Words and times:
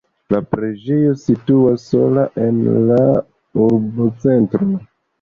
La 0.35 0.37
preĝejo 0.53 1.11
situas 1.25 1.85
sola 1.93 2.25
en 2.49 2.59
la 2.91 3.01
urbocentro. 3.71 4.77